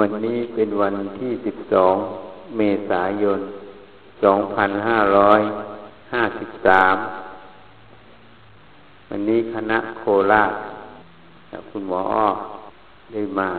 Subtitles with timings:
[0.00, 1.96] วันนี้เป็นวันที่สิบสอง
[2.56, 3.40] เมษายน
[4.22, 5.40] สองพันห้าร้อย
[6.12, 6.96] ห้าสิบสาม
[9.08, 10.52] วันนี้คณะโคราช
[11.70, 12.28] คุณหมออ้อ
[13.12, 13.50] ได้มา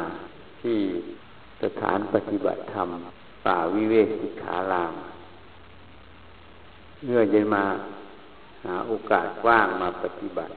[0.62, 0.78] ที่
[1.62, 2.90] สถานปฏิบัติธรรม
[3.46, 4.94] ป่าวิเวกสิกขาราม
[7.06, 7.64] เมื่อจะมา
[8.66, 10.54] หาโอกาสว่างมาปฏิบัติ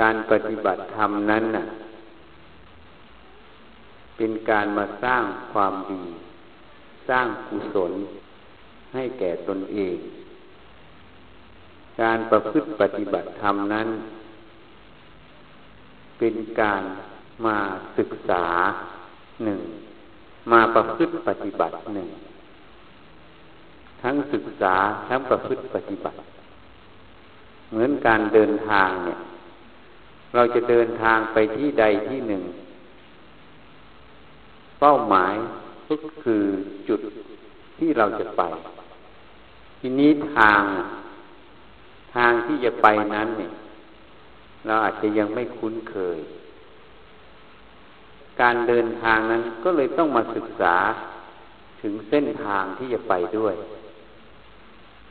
[0.00, 1.66] การปฏิบัติธรรมนั้นน่ะ
[4.16, 6.02] เป็นการมาสร้างความดี
[7.08, 7.92] สร้างกุศล
[8.94, 9.96] ให้แก่ตนเอง
[12.00, 13.88] การประพฤติปฏิบัติธรรมนั้น
[16.18, 16.82] เป็นการ
[17.46, 17.58] มา
[17.98, 18.44] ศึกษา
[19.44, 19.60] หนึ่ง
[20.52, 22.08] มาประพฤติปฏิบัติหนึ่ง
[24.02, 24.74] ทั้งศึกษา
[25.08, 26.18] ทั้งประพฤติปฏิบัติ
[27.70, 29.18] เหมือนการเดินทางเนี่ย
[30.34, 32.42] เราจะเดินทางไปที่ใดที่หนึ่ง
[34.84, 35.34] เป้าหมาย
[35.88, 35.94] ก็
[36.24, 36.44] คือ
[36.88, 37.00] จุด
[37.78, 38.42] ที่เราจะไป
[39.80, 40.62] ทีนี้ทาง
[42.14, 43.52] ทางที่จะไปนั้นเนี่ย
[44.66, 46.18] เราอาจจะยังไม่คุ้นเคย
[48.40, 50.76] การเดินทางนั้นก็เลยต้องมาศึกษา
[51.80, 53.54] ถึงเส้นทางที่จะไปด้วย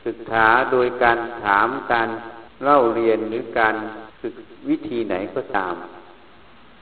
[0.06, 2.08] ศึกษาโดยการถามการ
[2.64, 3.74] เล่าเรียนหรือการ
[4.22, 4.34] ศึก
[4.68, 5.74] วิธีไหนก็ตาม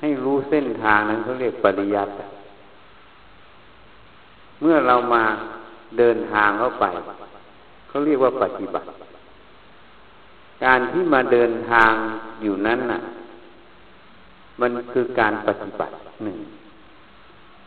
[0.00, 2.12] ให้รู้เส้นทางนั้นเขาเรียกปริยัติ
[4.60, 5.24] เมื่อเรามา
[5.98, 6.84] เดินทางเข้าไป
[7.88, 8.86] เขาเรียกว่าปฏิบัติ
[10.64, 11.92] การที่มาเดินทาง
[12.42, 13.00] อยู่นั้นน่ะ
[14.60, 15.94] มันคือการปฏิบัติ
[16.24, 16.38] หนึ่ง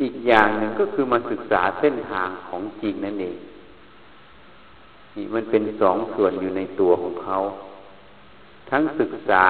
[0.01, 3.37] อีกอย่างหนึ่งก็คือมาศึกษาเส้นทางของจริงนั่นเอง
[5.15, 7.37] นี่มันเป็นสองส่วนอยู่ในตัวของเขา
[8.69, 9.45] ทั้งศึกษา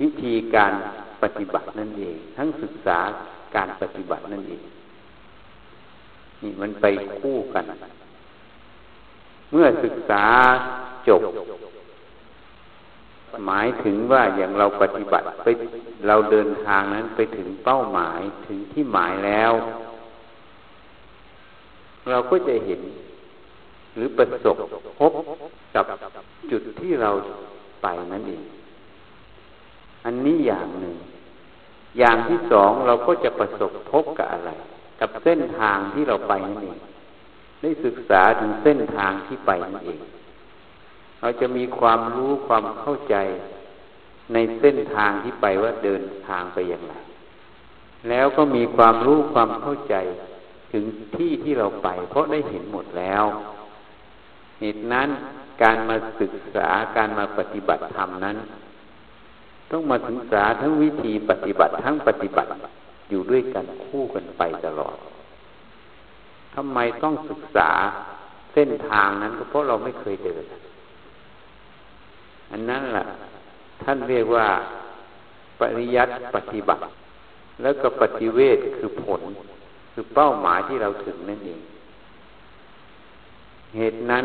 [0.00, 0.72] วิธีการ
[1.22, 2.98] ปฏิบัตินั่นเอง ทั้งศึกษา
[3.56, 4.62] การปฏิบัตินั่นเอง
[6.44, 6.86] นี่มันไป
[7.20, 7.64] คู่กัน
[9.50, 10.24] เมื่อศึกษา
[11.08, 11.20] จบ
[13.46, 15.46] หมายถึงว่าอย่างเราปฏิบัติไป
[16.06, 19.52] เราเดินทางนั้นไปถึงเป้าหมายถึงที่หมายแล้ว
[22.10, 22.80] เราก็จะเห็น
[23.94, 24.56] หรือประสบ
[24.98, 25.12] พบ
[25.74, 25.84] กับ
[26.50, 27.10] จุดที่เรา
[27.82, 28.42] ไปนั่นเอง
[30.04, 30.94] อันนี้อย่างหนึ่ง
[31.98, 34.50] อย่างที่สองเราก็จะประสบพบกับอะไร
[35.00, 36.78] กับเส้นทางที่เราไปนั่นเอง
[37.62, 40.00] ได้ศึกษาถึงเส้นทางที่ไปนั่นเอง
[41.20, 43.16] เราจะมีความรู้ความเข้าใจ
[44.32, 46.94] ในเส้นทางที่ไปว่าเดินทางไปอย่างไร
[48.08, 49.94] แล้วก็มีความรู้ความเข้าใจ
[50.72, 50.84] ถึง
[51.16, 53.24] ที่ที่เราไป เพราะได้เห็นหมดแล้ว
[54.60, 55.08] เหตุนั้น
[55.62, 58.36] การมาศึกษาการมาปฏิบัติธรรมนั้น
[59.70, 62.50] ต้องมาศึกษาทั้งวิธีปฏิบัติทั้งปฏิบัติ
[63.10, 64.96] อยู่ด้วยกันคู่กันไปตลอด
[66.54, 67.70] ทำไมต้องศึกษา
[68.52, 70.44] เส้นทางนั้นก็เพราะเราไม่เคยเดิน
[72.50, 73.04] อันนั้นแหละ
[73.82, 74.46] ท่านเรียกว่า
[75.60, 76.82] ปริยัติปฏิบัติ
[77.62, 79.22] แล้วก็ปฏิเวทคือผล
[79.92, 81.60] คือเป้าหมายที่เราถึงนั่นเอง
[83.76, 84.24] เหตุนั้น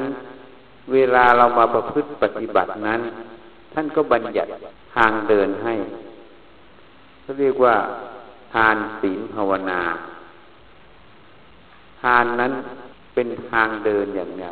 [0.93, 3.01] เวลาเรามาประพฤติปฏิบัตินั้น
[3.73, 4.51] ท่านก็บัญญัติ
[4.95, 5.73] ทางเดินให้
[7.21, 7.75] เขาเรียกว่า
[8.53, 9.81] ทานศีลภาวนา
[12.01, 12.53] ทานนั้น
[13.13, 14.47] เป็นทางเดินอย่างไร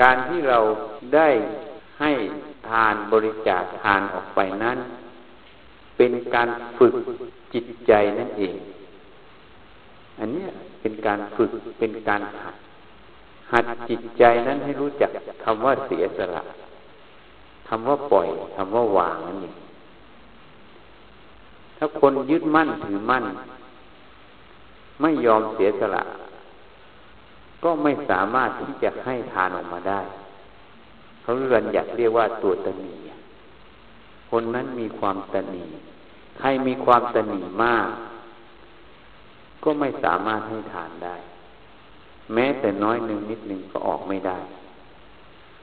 [0.00, 0.58] การที่เรา
[1.14, 1.28] ได้
[2.00, 2.10] ให้
[2.68, 4.78] ทานบริจาคทานออกไปนั้น
[5.96, 6.48] เป็นการ
[6.78, 6.94] ฝึก
[7.54, 8.54] จิตใจนั่นเอง
[10.18, 10.44] อันนี้
[10.80, 12.56] เป็นการฝึกเป็นการหัด
[13.52, 15.10] หัดจิตใจนั้นให้รู้จัก
[15.44, 16.42] คำว่าเสียสละ
[17.68, 19.54] คำว่าปล่อยคำว่าวางนั่นเอง
[21.84, 23.24] ถ้าคนยึดมั่นถือมั่น
[25.00, 26.02] ไม่ยอมเสียสละ
[27.64, 30.00] ก็ไม่สามารถที่จะให้ทานออกมาได้
[31.22, 32.94] เขาเรียนอยากเรียกว่าตัวตนี
[34.30, 35.64] คนนั้นมีความตนี
[36.38, 37.88] ใครมีความตนีมาก
[39.64, 41.16] ก็ไม่สามารถให้ทานได้
[42.34, 44.38] แม้แต่น้อยหนึ่งนิดหนึ่งก็ออกไม่ได้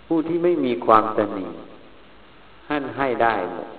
[0.07, 1.47] ผู้ที่ไม่มีความตนี
[2.67, 3.69] ท่านให้ได้หมด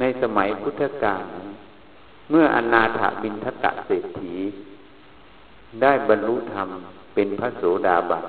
[0.00, 1.24] ในสมัยพุทธกาล
[2.30, 4.34] เมื่ออนาถบินทกะเศรษฐี
[5.82, 6.68] ได้บรรลุธรรม
[7.14, 8.24] เป็นพระโสดาบัน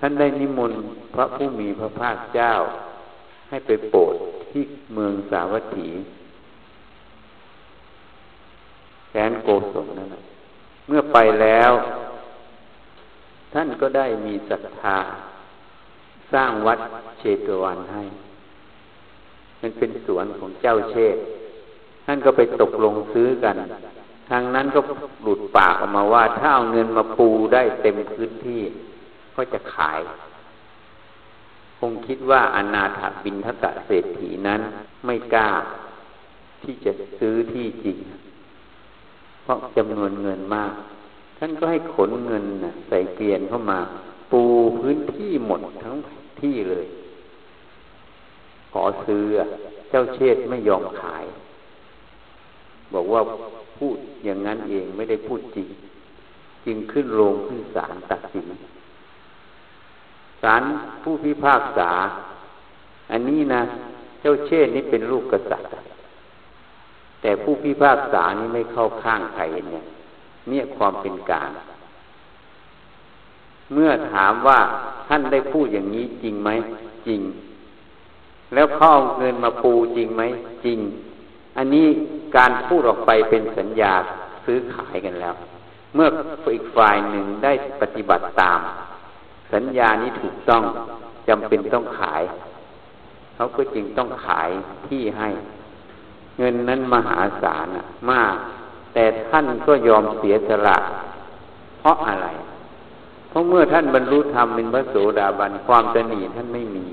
[0.00, 0.80] ท่านได้นิมนต์
[1.14, 2.52] พระผู้มีพระภาคเจ้า
[3.48, 4.14] ให้ไปโปรด
[4.50, 4.62] ที่
[4.94, 5.88] เมืองสาวัตถี
[9.10, 10.22] แสนโกศลนั่นแหละ
[10.88, 11.72] เมื่อไปแล้ว
[13.54, 14.98] ท่านก็ได้มีศรัทธา
[16.32, 16.78] สร้างวัด
[17.18, 18.02] เชตวันให้
[19.62, 21.16] มันเป็นสวนของเจ้าเชษ
[22.06, 23.56] ท่านก็ไปตกลงซื้อกัน
[24.30, 24.80] ทางนั้นก็
[25.22, 28.62] หลุดปากออกมาว่า ถ้าเอาเงินมาปูได้เต็มพื้นที่
[29.36, 30.00] ก็จะขาย
[31.78, 34.60] คงคิดว่าอนาถบินทกะเศรษฐีนั้น
[35.06, 35.48] ไม่กล้า
[36.62, 37.98] ที่จะซื้อที่จริง
[39.42, 40.72] เพราะจำนวนเงินมาก
[41.38, 42.44] ท่านก็ให้ขนเงิน
[42.88, 43.78] ใส่เกวียนเข้ามา
[44.32, 44.42] ปู
[44.80, 45.96] พื้นที่หมดทั้ง
[46.40, 46.86] ที่เลย
[48.70, 49.24] ขอซื้อ
[49.90, 51.24] เจ้าเชษไม่ยอมขาย
[52.92, 53.20] บอกว่า
[53.78, 55.68] พูดอย่างนั้นเองไม่ได้พูดจริง
[56.64, 58.46] จึงขึ้นโรงขึ้นศาลตัดสิน
[60.42, 60.62] ศาล
[61.02, 61.90] ผู้พิพากษา
[63.10, 63.62] อันนี้นะ
[64.20, 65.70] เจ้าเชษนี่เป็นลูกกษัตริย์
[67.20, 69.84] แต่ผู้พิพากษานี่ไม่เข้าข้างใครเนี่ย
[70.48, 71.50] เนี่ยความเป็นกลาง
[73.72, 74.58] เมื่อถามว่า
[75.06, 76.50] ท่านได้พูดอย่างนี้จริงไหม
[77.06, 77.20] จริง
[78.54, 80.22] แล้วเขาเอาเงินมาปูจริงไหม
[80.64, 80.78] จริง
[81.56, 81.86] อันนี้
[82.36, 83.92] การพูดออกไปเป็นสัญญา
[84.44, 85.34] ซื้อขายกันแล้ว
[85.94, 86.08] เมื่อ
[86.54, 88.60] อีกฝ่ายหนึ่งได้ปฏิบัติตาม
[89.52, 90.62] สัญญานี้ถูกต้อง
[91.28, 92.22] จำเป็นต้องขาย
[93.34, 94.50] เขาก็จึงต้องขาย
[94.88, 95.28] ที่ให้
[96.38, 97.66] เงินนั้นมหาศาล
[98.10, 98.34] มาก
[98.94, 100.78] แต่ท่านก็ยอมเสียสละ
[101.80, 102.28] เพราะอะไร
[103.28, 106.86] เพราะเมื่อท่านบรรลุธรรมเป็นพระโสดาบันความตนีท่านไม่มี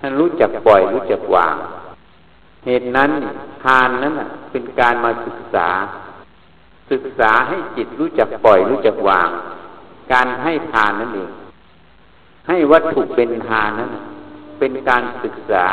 [0.00, 1.56] ท่านรู้จักปล่อยรู้จักวาง
[2.66, 3.10] เหตุนั้น
[3.64, 4.14] ทานนั้น
[4.50, 5.68] เป็นการมาศึกษา
[6.90, 9.28] ศึกษาให้จิตรู้จักปล่อยรู้จักวาง
[10.12, 11.30] การให้ทานนั่นเอง
[12.48, 13.90] ให้วัตถุเป็นทานนั้น
[14.58, 15.64] เป็นการศึกษา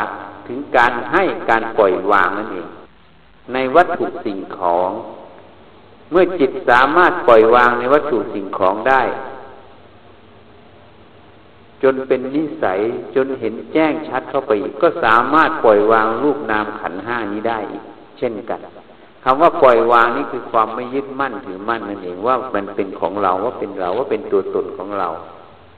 [0.48, 2.68] ถึงการให้การปล่อยวางนั่นเอง
[3.54, 4.90] ในวัตถุสิ่งของ
[6.12, 9.02] เมื่อจิตสามารถปล่อยวางในวัตถุสิ่งของได้
[11.84, 12.80] จนเป็นนิสัย
[13.16, 17.84] จนเห็นแจ้งชัดเข้าไปอีกก็สามารถปล่อยวางรูปนามขันห้านี้ได้อีก
[18.18, 18.60] เช่นกัน
[19.24, 25.10] คำว่าปล่อยวางนี่คือความไม่ยึดมั่นถือมั่นนั่นเองว่ามันเป็นของเราว่าเป็นเราว่าเป็นตัวตนของเรา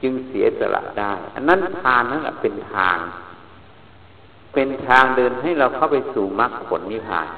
[0.02, 2.98] จึงเสียสละได้ อันนั้นทานนั่นแหละเป็นทาง
[4.54, 7.28] เป็นทางเดินให้เราเข้าไปสู่มรรคผลนิพพาน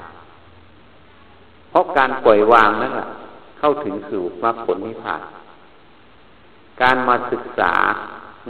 [1.69, 3.07] เพราะการปล่อยวางนั่นแหละ
[3.59, 5.21] เข้าถึงสู่มรรคผลนิพพาน
[6.81, 7.73] การมาศึกษา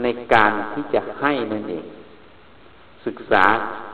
[0.02, 1.86] ในการที่จะให้นั่นเอง
[3.06, 3.44] ศึกษา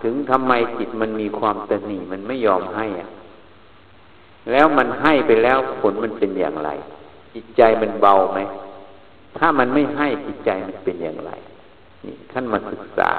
[0.03, 3.09] ถึงทำไมจิตมันมีความตนีมันไม่ยอมให้อะ
[4.51, 6.69] แล้วมันให้ไปแล้วผลมันเป็นอย่างไร
[7.33, 8.39] จิตใจมันเบาไหม
[9.37, 11.31] ถ้ามันไม่ให้จิตใจมันเป็นอย่างไร
[12.05, 13.11] นี่ท่านมาศึกษา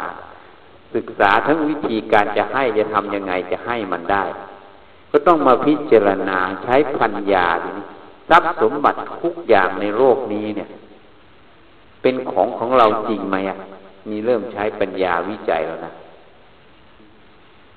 [0.95, 4.25] ศึกษาทั้งวิธีการจะให้จะทำยังไงจะให้มันได้
[5.11, 7.87] ก็ต้องมาพิจารณาใช้ปัญญาทีนี้
[8.29, 10.69] ทรัพย์สมบัติทุกอย่างในโลกนี้เนี่ย
[12.09, 13.59] เป็นของของเราจริงไหมอะ
[14.11, 15.93] มีเริ่มใช้ปัญญาวิจัยแล้วนะ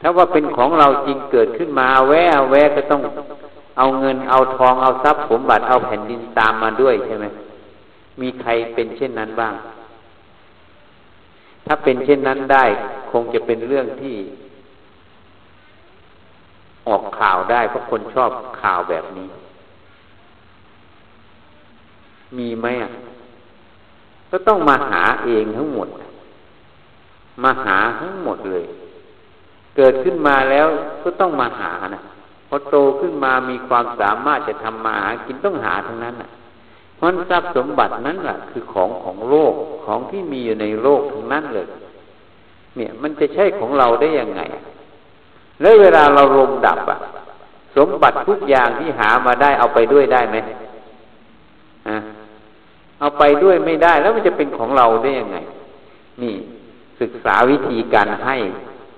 [0.02, 3.02] ถ้าว่าเป็นของเราจริงเกิดขึ้นมาแวะแวะก็ต้อง
[3.78, 7.26] เอาเงินเอาทองเอาทรัพย์สมบัติเอาแผ่นดินตามมาด้วยใช่ไหม
[8.22, 9.54] มีใครเป็นเช่นนั้นบ้าง
[11.66, 12.66] ถ้าเป็นเช่นนั้นได้
[13.12, 14.16] คงจะเป็นเรื่องที่
[16.88, 18.32] ออกข่าวได้เพราะคนชอบ
[18.62, 19.28] ข่าวแบบนี้
[22.38, 22.92] มีไหมอะ
[24.32, 25.88] ก็ต้องมาหาเองทั้งหมด
[27.44, 28.66] มาหาทั้งหมดเลย
[29.76, 30.68] เกิดขึ้นมาแล้ว
[31.04, 32.02] ก็ต้องมาหานะ
[32.48, 36.30] พอโตขึ้นมามีความสามารถจะทำมาหากินต้องหาทั้งนั้นอะ
[36.96, 39.54] เพราะทรัพย์สมบัตินั้นแหละคือของของโลก
[39.86, 41.68] ของที่มีอยู่ในโลกทั้งนั้นเลย
[42.76, 44.42] เนี่ย มันจะใช่ของเราได้ยังไง
[45.62, 47.00] แล้วเวลาเราลมดับอะ
[47.76, 50.38] สมบัติทุกอย่างที่หามาได้เอาไปด้วยได้ไหม
[51.88, 51.98] อ่า
[53.02, 55.38] เอาไปด้วยไม่ได้ แล้วมันจะเป็นของเราได้ยังไง
[56.22, 56.34] นี่
[57.02, 58.36] ศึกษาวิธีการให้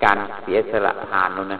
[0.03, 1.59] การเสียสละทานแล้วนะ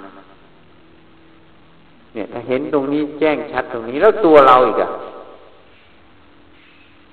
[2.14, 4.90] เนี่ยถ้าเห็นตรงนี้แจ้งชัดตรงนี้ แล้วตัวเราอีกอะ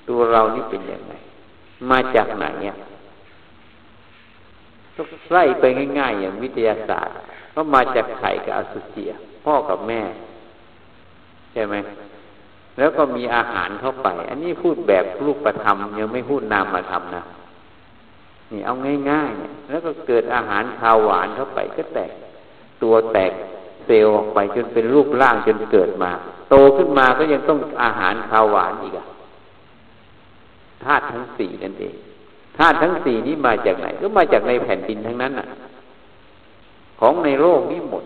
[0.08, 1.12] ตัวเรานี่เป็นยังไง
[1.90, 2.74] มาจากไหนเนี่ย
[4.96, 5.64] ก็ไล่ไป
[5.98, 7.14] ง่ายๆ อย่างวิทยาศาสตร์
[7.54, 9.04] ก็มาจากไข่กับอสุจิ
[9.44, 10.00] พ่อกับแม่
[11.52, 11.74] ใช่ไหม
[12.80, 17.24] แล้วก็มีอาหารเข้าไป อันนี้พูดแบบรูปธรรมยังไม่พูดนามธรรมนะ
[18.50, 18.74] นี่เอา
[19.10, 22.10] ง่ายๆเนี่ยแล้วก็เกิดอาหารคาวหวานเข้าไปก็แตก
[22.82, 23.32] ตัวแตก
[23.86, 26.10] เซลล์ออกไปจนเป็นรูปร่างจนเกิดมา
[26.50, 29.06] โตขึ้นมาก็ยังต้องอาหารคาวหวานอีกอะ
[30.84, 31.94] ธาตุทั้งสี่นั่นเอง
[32.58, 35.46] ธาตุทั้งสี่นี้มาจากไหน ก็มาจากในแผ่นดินทั้งนั้นอะ
[37.00, 38.04] ของในโลกนี้หมด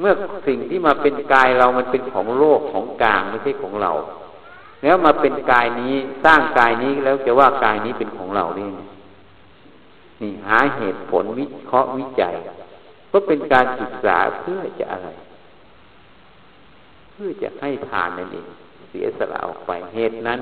[0.00, 0.12] เมื่อ
[0.46, 3.92] สิ่งที่มาเป็นกายเรามันเป็นของโลกของกลางไม่ใช่ของเรา
[4.82, 8.64] แล้วมาเป็นกายนี้สร้างกายนี้แล้วจะว่ากายนี้เป็นของเราได้
[10.22, 12.34] นี่หาเหตุผลวิเคราะห์วิจัย
[13.12, 15.08] ก็เป็นการศึกษาเพื่อจะอะไร
[17.12, 18.46] เพื่อจะให้ทานนั่นเอง
[18.88, 20.40] เสียสละออกไปเหตุนั้น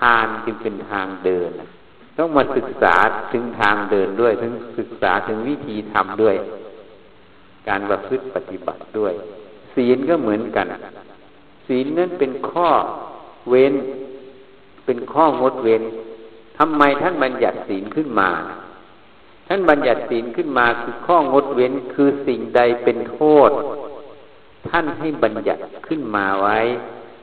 [0.00, 1.50] ทานจึงเป็นทางเดิน
[2.18, 2.94] ต้องมาศึกษา
[3.32, 6.36] ถึงทางเดินด้วยถึงศึกษาถึงวิธีทำด้วย
[7.68, 9.12] การประพฤติปฏิบัติด้วย
[9.74, 10.66] ศีลก็เหมือนกัน
[11.66, 12.68] ศีลนั้นเป็นข้อ
[13.48, 13.74] เว้น
[14.86, 15.82] เป็นข้องดเว้น
[16.58, 18.30] ทำไมท่านบัญญัติศีลขึ้นมา
[19.48, 23.50] ท่านบัญญัติศีลขึ้นมาคือข้องดเว้นคือสิ่งใดเป็นโทษ
[24.70, 26.58] ท่านให้บัญญัติขึ้นมาไว้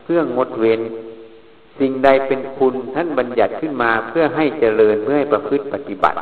[0.04, 0.82] เพื่องดเว้น
[1.80, 6.18] สิ่งใดเป็นคุณท่านบัญญัติขึ้นมาเพื่อให้เจริญเพื่อให้ประพฤติปฏิบัติ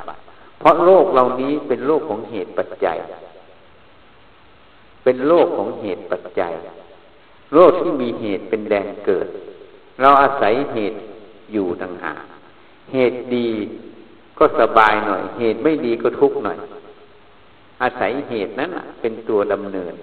[0.59, 2.97] เพราะโลกเหล่านี้เป็นโลกของเหตุปัจจัย
[5.09, 6.53] เป็นโลกของเหตุปัจจัย
[7.53, 9.27] โลกที่มีเหตุเป็นแดนเกิด
[10.01, 10.97] เราอาศัยเหตุ
[11.53, 12.23] อยู่ต่างหาก
[12.93, 13.47] เหตุดี
[14.37, 16.57] ก็สบายหน่อย เหตุไม่ดีก็ทุกข์หน่อย
[17.81, 18.69] อาศัยเหตุนั้น
[19.01, 19.93] เป็นตัวดำเนิน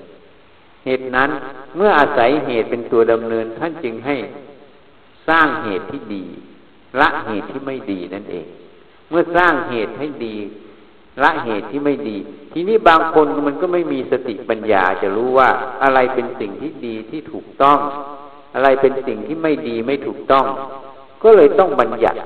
[0.84, 1.30] เหตุนั้น
[1.76, 4.16] เมื่ออาศัยเหตุเป็นตัวดำเนิน ท่านจึงให้
[5.28, 6.24] สร้างเหตุที่ดี
[7.00, 8.46] ละเหตุที่ไม่ดีนั่นเอง
[9.10, 10.36] เมื่อสร้างเหตุให้ดี
[11.22, 12.16] ละเหตุที่ไม่ดี
[12.52, 15.48] ทีนี้บางคนมันก็ไม่มีสติปัญญาจะรู้ว่า
[15.82, 17.78] อะไรเป็นสิ่งที่ดีที่ถูกต้อง
[18.54, 20.44] อะไรเป็นสิ่งที่ไม่ดีไม่ถูกต้อง
[21.22, 22.18] ก็เลยต้องบัญญัติ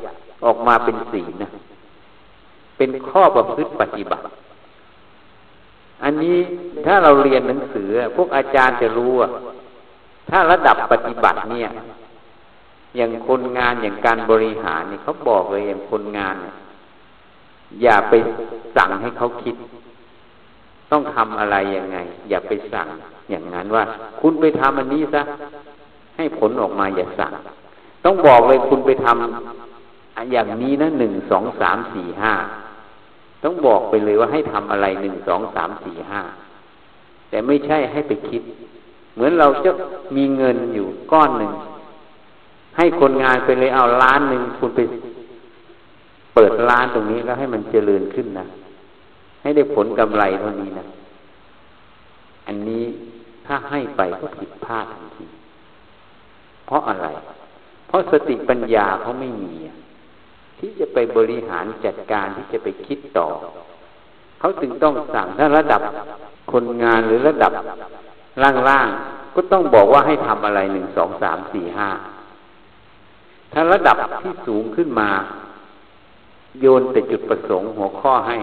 [0.45, 1.51] ออกมาเป็นศีลนะ
[2.77, 4.27] เป็นข้อประพฤติปฏิบัติ
[6.05, 6.39] อันนี้
[6.87, 9.29] ถ้าเราเรียนหนังสือ พวกอาจารย์จะรู้ว่า
[10.31, 11.69] ถ้าระดับปฏิบัติเนี่ย
[12.97, 16.55] อย่างคนงานอย่างการบริหารนี่เขาบอกเลยอย่างคนงานเนี่ย
[17.83, 18.15] อย่าไป
[18.77, 19.57] สั่งให้เขาคิด
[20.91, 21.99] ต้องทำอะไรยังไง
[22.29, 22.89] อย่าไปสั่ง
[23.31, 23.85] อย่างนั้นว่า
[24.21, 25.23] คุณไปทำอันนี้ซะ
[26.17, 27.33] ให้ผลออกมาอย่าสั่ง
[28.05, 32.35] ต้องบอกเลยคุณไปทำอย่างนี้นะหนึ่งสองสามสี่ห้า
[33.43, 36.21] ต้องบอกไปเลยว่าให้ทำอะไรหนึ่งสองสามสี่ห้า
[37.31, 38.43] แต่ไม่ใช่ให้ไปคิด
[39.15, 39.71] เหมือนเราจะ
[40.17, 41.53] มีเงินอยู่ก้อนหนึ่ง
[42.77, 44.81] ให้คนงานไปเลยเอาล้านหนึ่งคุณไป
[46.35, 48.47] เปิดร้านตรงนี้แล้วให้มันเจริญขึ้นนะ
[49.43, 50.87] ให้ได้ผลกำไรเท่านี้นะ
[52.47, 52.85] อันนี้
[53.47, 55.27] ถ้าให้ไปก็ผิดพลาดทันที
[56.67, 57.09] เพราะอะไร
[57.89, 59.53] เพราะสติปัญญาเขาไม่มี
[60.59, 63.29] ที่จะไปบริหารจัดการที่จะไปคิดต่อ
[64.41, 65.83] เขาจึงต้องสั่งถ้าระดับ
[66.53, 67.53] คนงานหรือระดับ
[68.69, 71.89] ล่างๆก็ต้องบอกว่าให้ทำอะไรหนึ่งสองสามสี่ห้า
[73.53, 75.09] ถ้าระดับที่สูงขึ้นมา
[76.61, 78.37] โยนแต่จุดประสงค์หัวข้อให้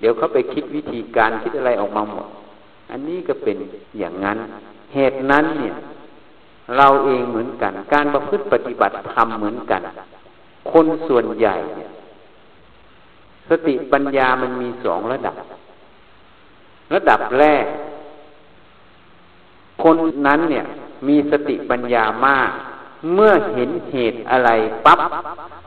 [0.00, 2.26] เดี๋ยวเขาไปคิดวิธีการคิดอะไรออกมาหมด
[2.90, 3.56] อันนี้ก็เป็น
[3.98, 4.38] อย่างนั้น
[4.94, 5.74] เหตุนั้นเนี่ย
[6.76, 9.80] เราเองเหมือนกัน การประพฤติปฏิบัติธรรมเหมือนกัน
[10.72, 11.90] คนส่วนใหญ่เนี่ย
[13.48, 15.34] สติปัญญามันมีสองระดับ
[16.94, 17.66] ระดับแรก
[19.82, 19.96] คน
[20.26, 20.64] นั้นเนี่ย
[21.08, 22.50] มีสติปัญญามาก
[23.14, 24.50] เมื่อเห็นเหตุอะไร
[24.86, 25.00] ปับ๊บ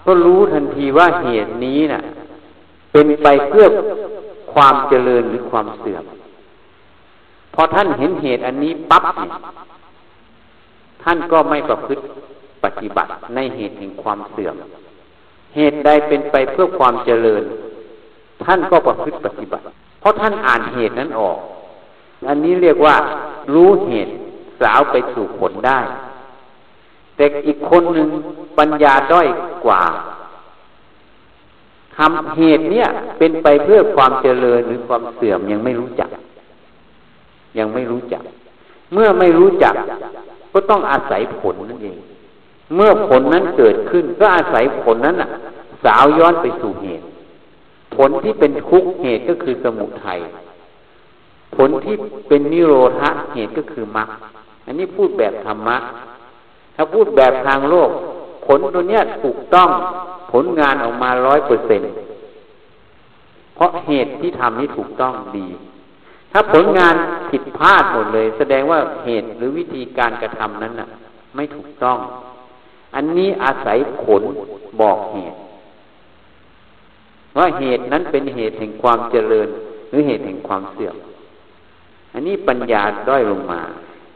[0.05, 2.01] ก็รู้ทันทีว่าเหตุนี้นะ่ะ
[2.91, 3.65] เป็นไปเพื่อ
[4.53, 6.03] ความเจริญหรือความเสื่อม
[7.53, 9.03] พอท่านเห็นเหตุอันนี้ปับ๊บ
[11.03, 12.03] ท่านก็ไม่ประพฤติ
[12.63, 14.55] ปฏิบัติในเหตุแห่งความเสื่อม
[15.55, 17.43] เหตุใดเป็นไปเพื่อความเจริญ
[18.43, 19.63] ท่านก็ประพฤติปฏิบัติ
[19.99, 21.37] เพราะท่านอ่านเหตุนั้นออก
[22.27, 22.95] อันนี้เรียกว่า
[23.53, 24.13] รู้เหตุ
[24.61, 25.79] สาวไปสู่ผลได้
[27.15, 28.07] แต่อีกคนหนึ่ง
[28.57, 29.27] ปัญญาด้อย
[29.65, 29.81] กว่า
[31.97, 36.09] ทำเหตุเนี่ย เป็นไปเพื่อความเจริญหรือความเสื่อมยังไม่รู้จัก
[37.57, 38.23] ยังไม่รู้จัก
[38.93, 39.75] เมื่อไม่รู้จัก
[40.53, 41.97] ก็ต้องอาศัยผลนั่นเอง
[42.75, 45.29] เมื่อผลนั้นเกิดขึ้น ก็อาศัยผลนั้นอะ
[45.83, 47.05] สาวย้อนไปสู่เหตุ
[47.95, 50.19] ผลที่เป็นทุกเหตุก็คือสมุทัย
[51.55, 51.95] ผลที่
[52.27, 54.09] เป็นนิโรธะเหตุก็คือมรรค
[54.65, 55.77] อันนี้พูดแบบธรรมะ
[56.75, 57.89] ถ้าพูดแบบทางโลก
[58.45, 59.69] ผลตัวเนี้ยถูกต้อง
[60.31, 61.81] ผลงานออกมาร้อยเปอร์เซ็น
[63.55, 65.47] เพราะเหตุที่ทำนี้ถูกต้องดี
[66.31, 66.95] ถ้าผลงาน
[67.29, 70.87] ผิดพลาดหมดเลย แสดงว่าเหตุหรือวิธีการกระทำนั้นน่ะ
[71.35, 71.97] ไม่ถูกต้อง
[72.95, 74.23] อันนี้อาศัยผล
[74.81, 75.37] บอกเหตุ
[77.37, 79.49] ว่าเหตุนั้นเป็นเหตุแห่งความเจริญ
[79.89, 80.95] หรือเหตุแห่งความเสื่อม
[82.13, 83.61] อันนี้ปัญญาด้อยลงมา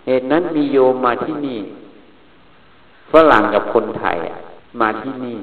[0.07, 1.59] เหตุนั้นมีโยมมาที่นี่
[3.11, 4.17] ฝรั่งกับคนไทย
[4.79, 5.37] มาที่นี่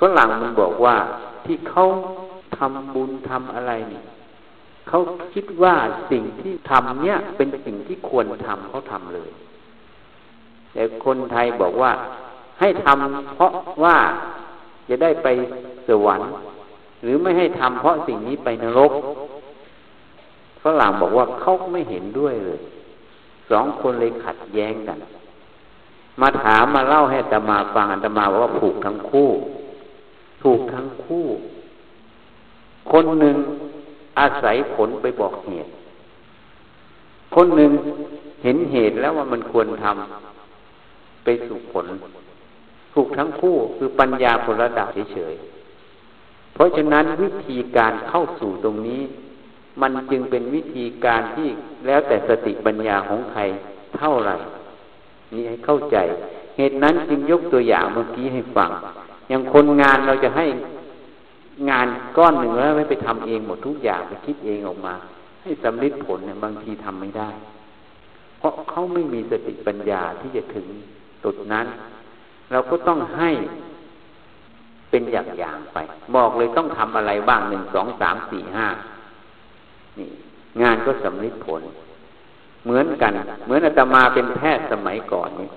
[0.00, 0.96] ฝรั่งมันบอกว่า
[1.44, 1.84] ที่เขา
[2.56, 4.02] ทำบุญทำอะไรนี่
[4.88, 4.98] เขา
[5.34, 5.74] คิดว่า
[6.10, 9.30] สิ่งที่ทำเนี่ย เป็นสิ่งที่ควรทำเขาทำเลย
[10.72, 11.92] แต่คนไทยบอกว่า
[12.60, 13.52] ให้ทำเพราะ
[13.84, 13.96] ว่า
[14.88, 15.28] จะได้ไป
[15.88, 16.30] สวรรค์
[17.02, 18.92] หรือไม่ให้ทำเพราะสิ่งนี้ไปนรก
[20.60, 22.60] ครั่งบอกว่าเขาไม่เห็นด้วยเลย
[23.50, 24.98] สองคนเลยขัดแย้งกัน
[26.20, 29.28] มาถามมาเล่าให้ตมาฟังอัตมาว่าผูกทั้งคู่
[30.42, 31.26] ถูกทั้งคู่
[32.92, 33.36] คนหนึ่ง
[34.18, 35.70] อาศัยผลไปบอกเหตุ
[37.34, 37.70] คนหนึ่ง
[38.42, 41.86] เห็นเหตุแล้วว่ามันควรทำไปสู่ผล
[42.94, 49.02] ถูกทั้งคู่คือปัญญาผลระดับเฉยๆเพราะฉะนั้นวิธีการเข้าสู่ตรงนี้
[49.80, 51.48] มันจึงเป็นวิธีการที่
[51.86, 53.40] แล้วแต่สติปัญญาของใคร
[53.98, 54.36] เท่าไหร่
[55.32, 55.96] นี่ให้เข้าใจ
[56.56, 58.70] เหตุนั้นจึงยกตัวอย่างเมื่อกี้ให้ฟัง
[59.28, 60.46] อย่างคนงานเราจะให้
[61.70, 64.94] งานก้อนหนึ่งแล้วไม่ไปทำเองหมดทุกอย่างไปคิดเองออกมา
[65.42, 67.30] ให้สำลิดผลเนี่ยบางทีทำไม่ได้
[68.38, 70.66] เพราะเขาไม่มีสติปัญญาที่จะถึง
[71.24, 71.66] จุดนั้น
[72.52, 73.30] เราก็ต้องให้
[74.90, 75.78] เป็นอย่างๆไป
[76.14, 78.66] บอกเลยต้องทำอะไรบ้างหนึ่งสองสามสี่ห้า
[79.98, 80.08] นี่
[80.62, 81.62] งานก็สำลิดผล
[82.64, 83.12] เหมือนกัน
[83.44, 85.48] เหมือนอาตมาเป็นแพทย์สมัยก่อนนี่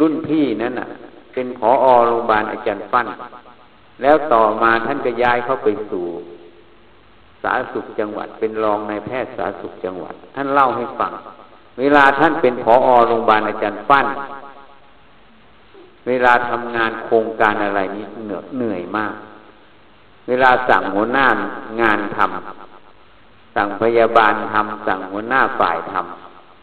[0.00, 0.88] รุ่นพี่นั่นน่ะ
[1.34, 3.06] เป็นผอโรงพยาบาลอาจารย์ฟั่น
[4.02, 6.06] แล้วต่อมาท่านก็ย้ายเข้าไปสู่
[7.42, 11.12] สาธารณสุขจังหวัด เป็นรองนายแพทย์สาธารณสุขจังหวัด ท่านเล่าให้ฟัง
[11.80, 14.06] เวลาท่านเป็นผอโรงพยาบาลอาจารย์ปั้น
[16.08, 19.14] เวลาทำงานโครงการอะไรนี้เหนื่อยเหนื่อยมาก
[20.28, 21.26] เวลาสั่งหัวหน้า
[21.80, 22.69] งานทำ
[23.54, 25.94] สั่งพยาบาลทำสั่งหัวหน้าฝ่ายท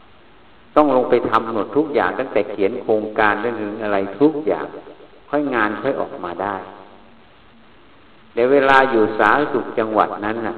[0.04, 4.66] ำต้องลงไปทำหมดทุกอย่างตั้งแต่เขียนโครงการเรื่องอะไรทุกอย่าง
[5.30, 6.56] ค่อยงานค่อยออกมาได้
[8.34, 10.56] แต่เวลาอยู่สาธารณสุขจังหวัดนั้นน่ะ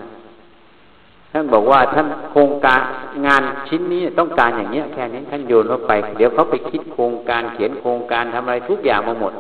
[1.33, 2.81] ท่านบอกว่าท่านโครงการ
[3.27, 9.33] งานชิ้นนี้ต้องการอย่างเนี้ยแค่นี้ท่านโยนเข้าไป เดี๋ยวเขาไปคิดโครงการเขียนโครงการทำอะไรทุกอย่างมาหมด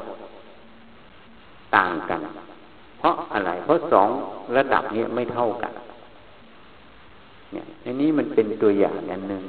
[1.76, 2.20] ต่างกัน
[2.99, 4.09] เพราะอะไร เพราะสอง
[4.56, 5.73] ระดับนี้ไม่เท่ากัน
[7.52, 9.42] เนี่ยอันนี้มันเป็นตัวอย่างอันหนึ่ง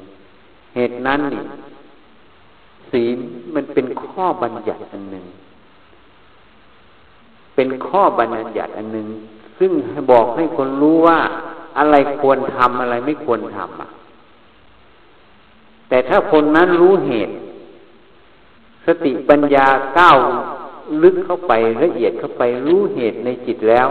[0.75, 1.43] เหตุนั้นนี่
[2.91, 3.17] ศีล
[3.55, 5.25] มันเป็นข้อบัญญัติอันหนึ่ง
[7.55, 9.07] เป็นข้อบัญญัติอันหนึ่ง
[9.59, 9.71] ซึ่ง
[10.11, 11.19] บอกให้คนรู้ว่า
[11.77, 13.89] อะไรควรทำอะไรไม่ควรทำอะ
[15.89, 17.33] แต่ถ้าคนนั้นรู้เหตุ
[18.85, 20.17] สติปัญญาก้าว
[21.03, 23.87] ลึกเข้าไปละเอียดเข้าไปรู้เหตุในจิตแล้ว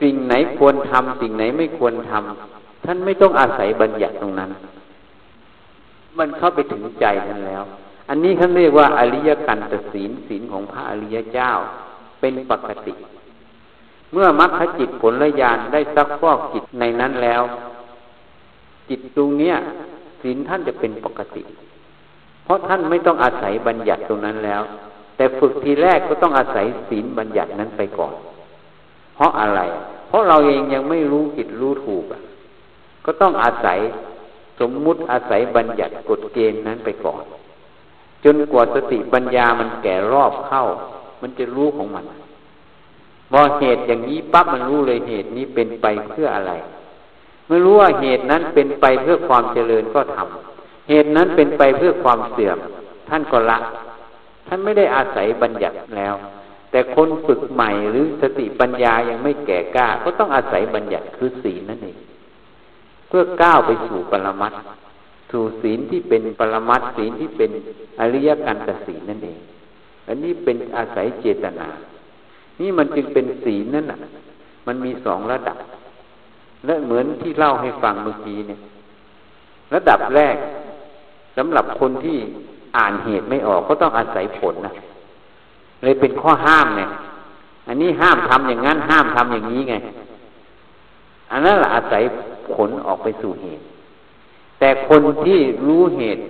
[0.00, 4.50] สิ่งไหนควรทำสิ่งไหนไม่ควรทำท่านไม่ต้องอาศัยบัญญัติตรงนั้น
[6.18, 7.62] มันเข้าไปถึงใจท่านแล้ว
[8.08, 11.50] อันนี้เขาเรียกว่าอริยกันตศีลศีลของพระอริยเจ้า
[12.20, 12.94] เป็นปกติ
[14.12, 17.42] เมื่อมรรคจิตผลญาณได้ซักฟอกจิตในนั้นแล้ว
[18.88, 19.54] จิตตรงเนี้ย
[20.22, 21.42] ศีลท่านจะเป็นปกติ
[22.44, 24.62] เพราะท่านไม่ต้องอาศัยบัญญัติตรงนั้นแล้ว
[25.16, 28.14] แต่ฝึกทีแรกก็ต้องอาศัยศีลบัญญัตินั้นไปก่อน
[29.14, 29.60] เพราะอะไร
[30.08, 32.04] เพราะเราเองยังไม่รู้ผิดรู้ถูก
[33.04, 33.78] ก็ต้องอาศัย
[34.60, 37.22] สมมุติอาศัยบัญญัติกฎเกณฑ์นั้นไปก่อน
[38.24, 40.62] จนกว่าสติปัญญามันแก่รอบเข้า
[41.22, 42.04] มันจะรู้ของมัน
[43.32, 46.52] พอเหตุอย่างนี้ปั๊บมันรู้เลยเหตุนี้เป็นไปเพื่ออะไร
[47.46, 52.58] เมื่อรู้ว่าเหตุนั้นเป็นไปเพื่อความเจริญก็ทำเหตุนั้นเป็นไปเพื่อความเสื่อม
[53.08, 53.58] ท่านก็ละ
[54.48, 56.14] ท่านไม่ได้อาศัยบัญญัติแล้ว
[56.74, 61.98] แต่คนฝึกใหม่หรือสติปัญญายังไม่แก่กล้า ก็ต้องอาศัยบัญญัติคือศีลนั่นเอง
[63.08, 64.56] เพื่อก้าวไปสู่ปรมัตถ
[65.30, 67.50] สู่ศีลที่เป็นปรมัตศีลที่เป็น
[68.00, 69.38] อริยกันตศีลนั่นเอง
[70.08, 71.68] อันนี้เป็นอาศัยเจตนา
[72.60, 73.98] นี่มันจึงเป็นศีลนั่นน่ะ
[74.66, 75.58] มันมีสองระดับ
[76.66, 78.60] และเหมือนที่เล่าให้ฟังเมื่อกี้เนี่ย
[79.74, 80.36] ระดับแรก
[81.36, 82.18] สำหรับคนที่
[82.76, 84.74] อ่านเหตุไม่ออกก็ต้องอาศัยผลนะ
[85.84, 86.88] เลยเป็นข้อห้ามเนี่ย
[87.68, 89.74] อันนี้ห้ามทำอย่างนั้น ห้ามทำอย่างนี้ไง
[91.30, 92.02] อันนั้นแหละอาศัย
[92.54, 93.64] ผลออกไปสู่เหตุ
[94.58, 96.22] แต่คนที่รู้เหตุ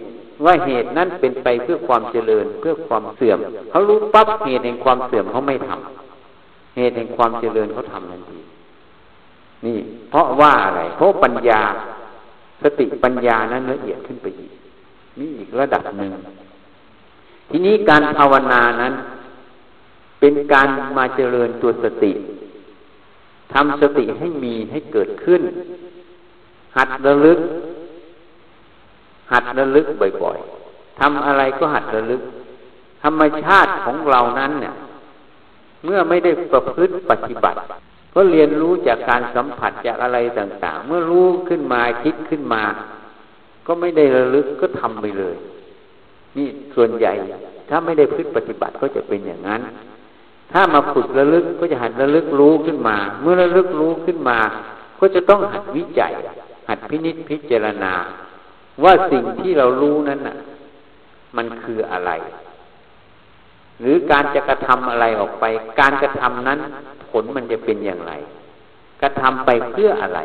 [0.45, 3.39] ว่าเหตุนั้นเป็นไปเพื่อความเจริญเพื่อความเสื่อม
[3.71, 8.39] เขารู้ปั๊บเหตุแห่งความเสื่อมเขาไม่ทำเหตุแห่งความเจริญเขาทำทันที
[9.67, 9.79] นี่
[10.11, 11.63] เพราะว่าอะไรเพราะปัญญา
[12.63, 14.53] สติปัญญานั้นละเอียดขึ้นไปอีก
[15.19, 16.11] นี่อีกระดับหนึ่ง
[17.51, 18.93] ทีนี้การภาวนานั้น
[20.27, 22.13] เป็นการมาเจริญตัวสติ
[23.53, 25.43] ทำสติให้มีให้เกิดขึ้น
[26.77, 27.39] หัดระลึก
[29.33, 29.87] หัดระลึก
[30.23, 32.23] บ่อยๆทำอะไรก็หัดระลึก
[33.03, 34.75] ธรรมชาติของเรานั้นเนี่ย
[35.85, 37.59] เมื่อไม่ได้ประพฤติปฏิบัติ
[38.15, 42.63] ก็เรียนรู้จากการสัมผัสจากอะไรต่างๆ เมื่อรู้ขึ้นมาคิดขึ้นมา
[43.67, 45.37] ก็ไม่ได้ระลึกก็ทำไปเลย
[46.37, 47.13] นี่ส่วนใหญ่
[47.69, 49.63] ถ้าไม่ได้พฤติปฏิบัติก็จะเป็นอย่างนั้น
[50.57, 54.39] ถ้ามาฝึกระลึกก็จะหัดระลึกรู้ขึ้นมา เมื่อระลึกรู้ขึ้นมา
[54.99, 56.13] ก็จะต้องหัดวิจัย
[56.69, 57.93] หัดพินิจพิจารณา
[58.83, 60.37] ว่าสิ่งที่เรารู้นั้นน่ะ
[61.37, 62.11] มันคืออะไร
[63.81, 65.45] หรือการจะกระทำอะไรออกไป
[65.81, 66.59] การกระทำนั้น
[67.11, 68.13] ผลมันจะเป็นอย่างไร
[69.03, 70.21] กระทำไปเพื่ออะไร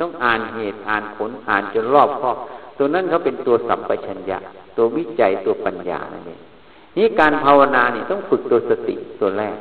[0.00, 2.36] ต้องอ่านเหตุอ่านผลอ่านจนรอบครอบ
[2.78, 4.38] ตัวนั้นเขาเป็นตัวสัมปชัญญะ
[4.76, 6.40] ตัววิจัยตัวปัญญานั่นเอง
[6.96, 9.56] นี่การภาวนาเนี่ยต้องฝึกตัวสติตัวแรก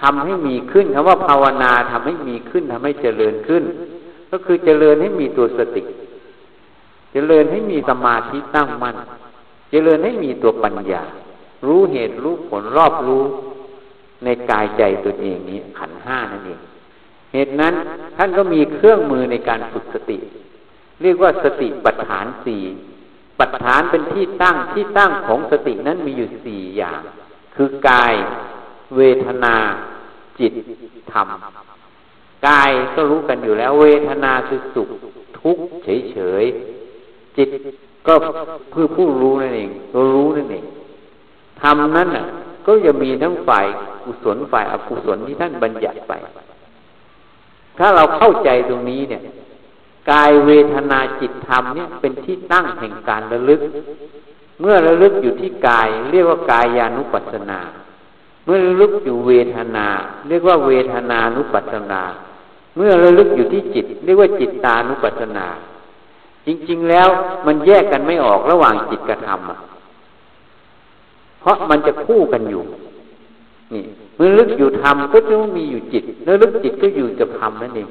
[0.00, 3.62] ทำให้มีขึ้นคำว่าภาวนาทำให้มีขึ้นทำให้เจริญขึ้น
[4.30, 5.82] ก็คือเจริญให้มีตัวสติ
[7.12, 8.96] เจริญให้มีสมาธิตั้งมั่น
[9.70, 11.02] เจริญให้มีตัวปัญญา
[11.66, 13.22] รู้เหตุรู้ผลรอบรู้
[14.24, 16.60] ในกายใจตัวเองนี้ขันห้านั่นเอง
[17.32, 17.74] เหตุนั้น
[18.16, 20.18] ท่านก็มีเครื่องมือในการฝึกสติ
[21.02, 22.62] เรียกว่าสติปัฏฐานสี่
[23.40, 27.00] ปัฏฐานเป็นที่ตั้งที่ตั้งของสตินั้นมีอยู่สี่อย่าง
[27.56, 28.14] คือกาย
[28.96, 29.54] เวทนา
[30.38, 30.52] จิต
[31.12, 31.26] ธรรม
[32.48, 34.88] กายก็รู้กันอยู่แล้ว เวทนาคือสุข
[35.40, 35.64] ทุกข์
[36.12, 37.48] เฉยๆจิต
[38.06, 38.14] ก็
[38.74, 40.64] คือผู้รู้นั่นเองตัวรู้นั่นเอง
[41.62, 42.26] ธรรมนั้นน่ะ
[42.66, 43.66] ก็จะมีทั้งฝ่าย
[44.04, 46.12] กุศลฝ่ายอกุศลที่ท่านบัญญัติไป
[47.78, 49.22] ถ้าเราเข้าใจตรงนี้เนี่ย
[50.10, 53.60] กายเวทนาจิตธรรมเนี่ยเป็นที่ตั้งแห่งการระลึก
[54.60, 57.60] เมื่อระลึกอยู่ที่กาย เรียกว่ากายานุปัสสนา
[58.44, 59.86] เมื่อระลึกอยู่เวทนา
[60.28, 62.02] เรียกว่าเวทนานุปัสสนา
[62.76, 65.46] เมื่อระลึกอยู่ที่จิต เรียกว่าจิตตานุปัสสนา
[66.46, 67.08] จริงๆแล้ว
[67.46, 69.40] มันแยกกันไม่ออกระหว่างจิตกับธรรม
[71.40, 72.62] เพราะมันจะคู่กันอยู่
[73.74, 73.84] นี่
[74.16, 77.88] เมื่อลึกอยู่ธรรมก็จะมีอยู่จิต แล้วลึกจิตก็อยู่กับธรรมนั่นเอง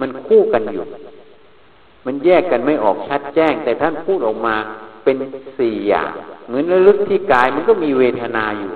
[0.00, 0.84] มันคู่กันอยู่
[2.06, 4.54] มันแยกกันไม่ออกชัดแจ้ง แต่ท่านพูดออกมา
[5.04, 5.16] เป็น
[5.58, 6.10] สี่อย่าง
[6.46, 8.70] เหมือนระลึกที่กายมันก็มีเวทนาอยู่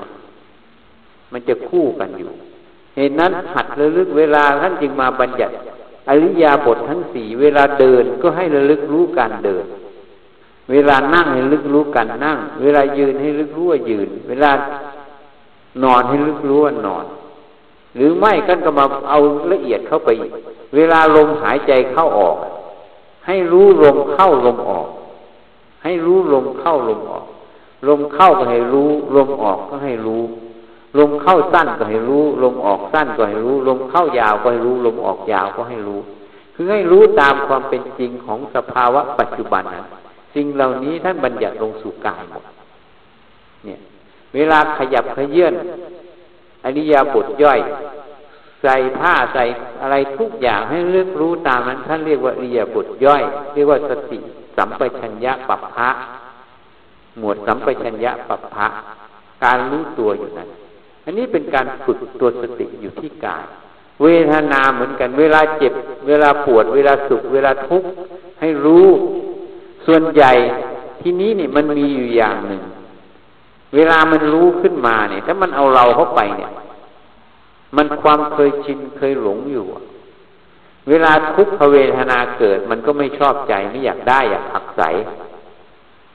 [1.33, 2.31] มันจะคู่กันอยู่
[2.97, 5.55] เหตุนั้นหัดระลึกเวลาท่านจึงมาบัญญัติ
[6.09, 9.65] อริยาบททั้งสี่เวลาเดินก็ให้ระลึกรู้การเดิน
[10.71, 14.51] เวลานั่งให้ลึกรู้การนั่ง เวลายืนให้ลึกรู้ว่ายืน เวลา
[15.83, 17.05] นอนให้ลึกรู้ว่านอน
[17.97, 19.19] หรือไม่กันก็มาเอา
[19.53, 20.09] ละเอียดเข้าไป
[20.77, 22.37] เวลาลมหายใจเข้าออก
[23.27, 24.89] ให้รู้ลมเข้าลมออก
[25.85, 27.27] ให้รู้ลมเข้าลมออก
[27.89, 30.23] ลมเข้าก็ให้รู้ ลมออกก็ให้รู้
[30.99, 36.01] ลมเข้าสั้นก็ให้รู้ ลมออกสั้นก็ให้รู้ ลมเข้ายาวก็ให้รู้ ลมออกยาวก็ให้รู้
[36.55, 39.87] คือให้รู้ตามความเป็นจริงของสภาวะปัจจุบันนั้น
[40.35, 42.45] สิ่งเหล่านี้ท่านบัญญัติลงสู่กายหมด
[43.65, 43.81] เนี่ย
[44.35, 45.55] เวลาขยับขยื่น
[46.65, 47.61] อริยาบทย่อย
[48.65, 49.45] ใส่ผ้าใส่
[49.83, 53.23] อะไรทุกอย่างให้เลือกรู้ตามนั้น ท่านเรียกว่าเรียบทย่อย
[53.55, 54.19] เรียกว่าสติ
[54.57, 55.89] สัมปชัญญะปัปพะ
[57.19, 58.67] หมวดสัมปชัญญะปัปพะ
[59.45, 60.49] การรู้ตัวอยู่นั้น
[61.05, 63.45] อันนี้เป็นการฝึกตัวสติอยู่ที่กาย
[64.03, 65.73] เวทนาเหมือนกัน เวลาเจ็บ
[66.09, 67.89] เวลาปวด เวลาสุข เวลาทุกข์
[68.41, 68.87] ให้รู้
[69.87, 70.33] ส่วนใหญ่
[71.01, 72.63] ที่นี้เนี่ยมันมีอยู่อย่างหนึ่ง
[73.75, 76.51] เวลามันรู้ขึ้นมาเนี่ย ถ้ามันเอาเราเข้าไปเนี่ย
[77.77, 79.67] มันความเคยชินเคยหลงอยู่
[80.89, 84.83] เวลาทุกขเวทนาเกิด มันก็ไม่ชอบใจไม่อยากได้อยากผักใส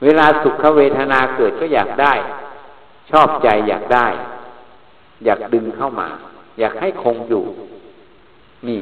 [0.04, 2.14] เวลาสุขเวทนาเกิดก็อยากได้
[3.10, 4.06] ชอบใจอยากได้
[5.24, 6.08] อยากดึงเข้ามา
[6.58, 7.44] อยากให้คงอยู่
[8.68, 8.80] นี่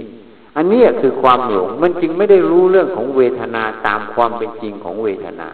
[0.57, 5.49] อันนี้คือความหลง มันจึงไม่ได้รู้เรื่องของเวทนาตามความเป็นจริงของเวทนา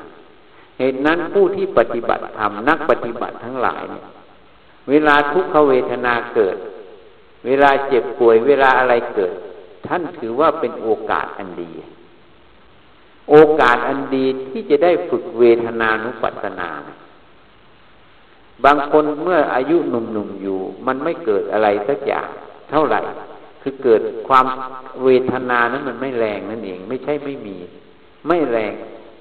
[0.79, 4.05] เหตุนั้นผู้ที่ปฏิบัติธรรมนักปฏิบัติทั้งหลายเนี่ย
[4.91, 6.57] เวลาทุกขเวทนาเกิด
[7.47, 9.33] เวลาเจ็บป่วยเวลาอะไรเกิด
[9.87, 11.71] ท่านถือว่าเป็นโอกาสอันดี
[13.31, 16.71] โอกาสอันดีที่จะได้ฝึกเวทนานุปัสสนา
[18.65, 22.29] บางคนเมื่ออายุหนุ่มๆอยู่ มันไม่เกิดอะไรสักอย่าง
[22.71, 23.01] เท่าไหร่
[23.63, 24.47] คือเกิดความ
[25.05, 27.57] เวทนานั้นมันไม่แรงนั่นเอง ไม่ใช่ไม่มี
[28.29, 28.75] ไม่แรง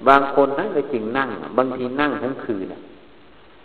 [0.08, 2.66] บางคนนั่นเลยจึงนั่ง บางทีนั่งทั้งคืน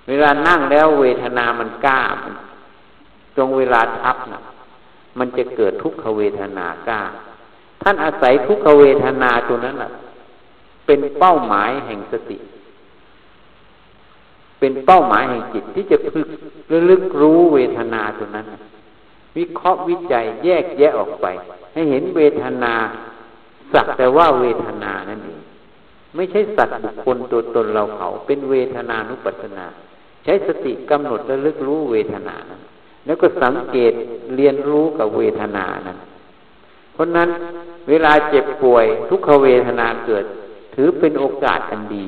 [0.07, 2.33] เวลานั่งแล้วเวทนามันกล้ามัน
[3.39, 4.41] รงเวลาทับนะ
[5.19, 7.02] มันจะเกิดทุกขเวทนากล้า
[7.82, 9.91] ท่านอาศัยทุกขเวทนาตัวนั้นแหละ
[10.86, 12.38] เป็นเป้าหมายแห่งสติ
[14.60, 16.28] เป็นเป้าหมายแห่งจิตที่จะพึก
[16.71, 18.45] ระลึกรู้เวทนาตัวนั้น
[19.38, 21.25] วิเคราะห์วิจัยแยกแยะออกไป
[21.73, 22.73] ให้เห็นเวทนา
[23.73, 25.39] สักแต่ว่าเวทนานั่นเอง
[26.15, 29.65] ไม่ใช่สัตว์บุคคลตัวตนเราเขา เป็นเวทนานุปัสสนา
[30.23, 32.62] ใช้สติกำหนดระลึกรู้เวทนานั้น
[33.09, 33.93] แล้วก็สังเกต
[34.35, 35.97] เรียนรู้กับเวทนานั้น
[36.93, 37.29] เพราะนั้น
[37.89, 40.25] เวลาเจ็บป่วยทุกขเวทนาเกิด
[40.75, 42.05] ถือเป็นโอกาสอันดี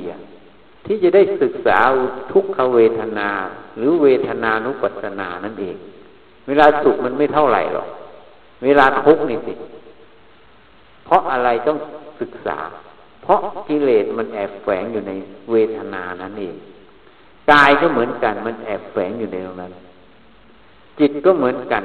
[0.86, 1.78] ที่จะได้ศึกษา
[2.32, 3.28] ทุกขเวทนา
[3.76, 5.76] หรือเวทนานุปัสสนานั่นเอง
[6.46, 7.88] เวลาสุขมันไม่เท่าไหร่หรอก
[8.64, 9.54] เวลาทุกข์นี่สิ
[11.04, 11.78] เพราะอะไรต้อง
[12.20, 12.58] ศึกษา
[13.22, 15.12] เพราะกิเลสมันแอบแฝงอยู่ใน
[15.50, 16.56] เวทนานั้นเอง
[17.50, 19.72] กายก็เหมือนกันมันแอบแฝงอยู่ในตรงนั้น
[21.00, 21.82] จิตก็เหมือนกัน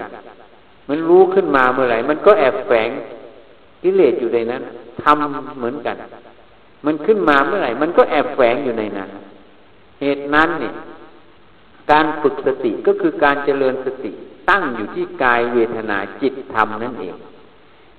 [0.90, 2.90] มันรู้ขึ้นมาเมื่อไหร่ มันก็แอบแฝง
[3.84, 4.62] กิเลสอยู่ในนั้น
[5.02, 5.96] ทำเหมือนกัน
[6.86, 9.10] มันขึ้นมาเมื่อไหร่ มันก็แอบแฝงอยู่ในนั้น
[10.02, 10.74] เหตุนั้นเนี่ย
[11.92, 14.12] การฝึกสติก็คือการเจริญสติ
[14.50, 17.16] ตั้งอยู่ที่กายเวทนาจิตธรรมนั่นเอง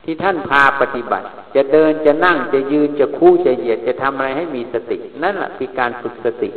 [0.05, 6.51] ที่ท่านพาปฏิบัติ จะเดินจะนั่งจะยืนจะคู่จะเหยียดจะทำอะไรให้มีสติ นั่นแหละคือการฝึกสติ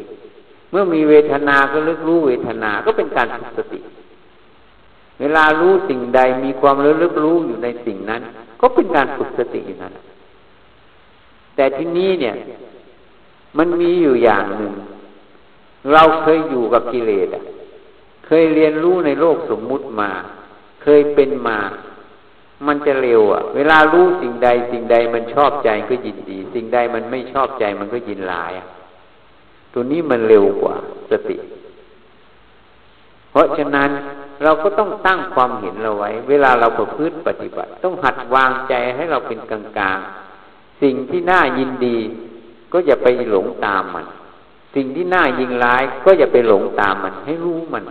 [0.72, 3.80] เมื่อมีเวทนาก็ลึกรู้เวทนาก็เป็นการฝึกสติ
[5.22, 8.22] เวลารู้สิ่งใดมีความระลึกรู้อยู่ในสิ่งนั้น
[8.62, 9.94] ก็เป็นการฝึกสติอยู่นั้น
[11.56, 12.36] แต่ที่นี้เนี่ย
[13.58, 14.74] มันมีอยู่อย่างหนึ่ง
[15.94, 17.44] เราเคยอยู่กับกิเลสอะ
[18.26, 20.12] เคยเรียนรู้ในโลกสมมุติมา
[20.84, 21.60] เคยเป็นมา
[22.68, 28.68] มันจะเร็วอะ เวลารู้สิ่งใด สิ่งใดมันชอบใจก็ยินดี สิ่งใดมันไม่ชอบใจมันก็ยินร้ายอะ
[29.74, 30.76] ตัวนี้มันเร็วกว่า
[31.12, 31.38] สติ
[33.32, 33.90] เพราะฉะนั้น
[34.44, 41.98] เราก็ต้องตั้งความเห็นเราไว้ เวลาเราประพฤติปฏิบัติ ต้องหัดวางใจให้เราเป็นกลางๆ สิ่งที่น่ายินดี
[42.74, 44.06] ก็อย่าไปหลงตามมัน
[44.76, 47.84] สิ่งที่น่ายิงร้าย ก็อย่าไปหลงตามมัน ให้รู้มัน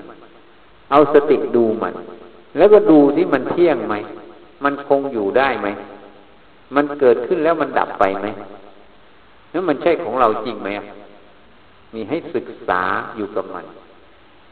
[0.91, 1.95] เอาสติดูมัน
[2.57, 3.95] แล้วก็ดูที่มันเที่ยงไหม
[4.65, 5.69] มันคงอยู่ได้ไหม
[6.75, 8.27] มันเกิดขึ้นแล้วมันดับไปไหม
[9.51, 10.69] แล้วมันใช่ของเราจริงไหม
[11.95, 12.83] มีให้ศึกษา
[13.17, 13.65] อยู่กับมัน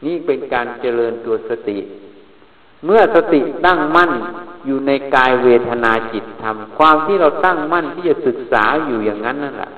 [0.05, 1.77] นี่เป็นการเจริญตัวสติ
[2.85, 4.11] เมื่อสติตั้งมั่น
[4.65, 9.71] อยู่ในกายเวทนาจิตธรรม ความที่เราตั้งมั่นที่จะศึกษาอยู่อย่างนั้นนั่นแหละ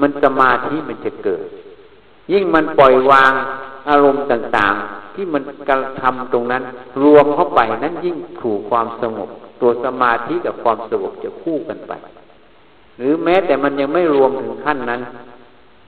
[0.00, 1.46] มันสมาธิมันจะเกิด
[2.32, 3.32] ยิ่งมันปล่อยวาง
[3.88, 6.62] อารมณ์ต่างๆ ที่มันกระทำตรงนั้น
[7.02, 9.28] รวมเข้าไปนั้นยิ่งถูกความสงบ
[9.60, 11.92] ตัวสมาธิกับความสงบจะคู่กันไป
[12.98, 15.00] หรือแม้แต่มันยังไม่รวมถึงขั้นนั้น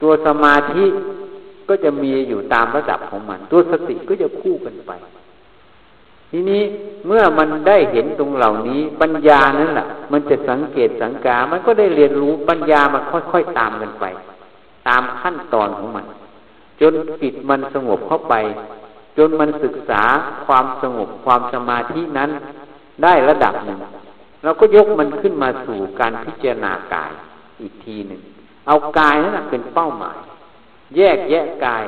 [0.01, 0.85] ตัวสมาธิ
[1.69, 4.91] ก็จะมีอยู่ตามระดับของมัน ตัวสติก็จะคู่กันไป
[6.31, 6.63] ทีนี้
[7.07, 14.05] เมื่อมันได้เห็นตรงเหล่านี้ ปัญญานั้นแหละมันจะสังเกตสังกา มันก็ได้เรียนรู้ปัญญามันค่อยๆตามกันไป
[14.87, 16.05] ตามขั้นตอนของมัน
[16.81, 18.35] จนจิตมันสงบเข้าไป
[19.17, 20.03] จนมันศึกษา
[20.45, 22.29] ความสงบความสมาธินั้น
[23.03, 23.79] ได้ระดับหนึ่ง
[24.43, 27.11] เราก็ยกมันขึ้นมาสู่การพิจารณากาย
[27.61, 28.21] อีกทีหนึ่ง
[28.67, 30.17] เอากายนั้นเป็นเป้าหมาย
[30.95, 31.85] แยกแยะกาย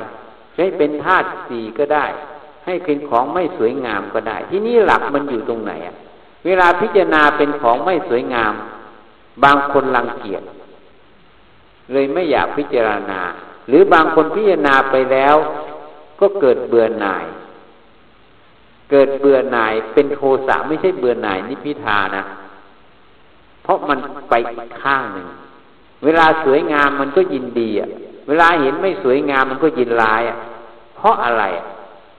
[0.54, 2.06] ใช้เป็นธาตุสี่ก็ได้
[2.66, 5.94] ให้เป็นของไม่สวยงามก็ได้ ที่นี่หลักมันอยู่ตรงไหนอะ
[6.46, 8.52] เวลาพิจารณาเป็นของไม่สวยงาม
[9.44, 10.42] บางคนรังเกียจ
[11.92, 13.20] เลยไม่อยากพิจารณา
[13.68, 15.36] หรือบางคนพิจารณาไปแล้ว
[16.20, 17.24] ก็เกิดเบื่อหน่าย
[18.90, 22.22] เกิดเบื่อหน่ายเป็นโทสะไม่ใช่เบื่อหน่ายนิพิทานะ
[23.62, 23.98] เพราะมัน
[24.30, 24.34] ไป
[24.82, 25.28] ข้างหนึ่ง
[26.04, 27.88] เวลาสวยงามมันก็ยินดีอะ
[28.26, 30.36] เวลาเห็นไม่สวยงามมันก็ยินร้ายอะ
[30.96, 31.44] เพราะอะไร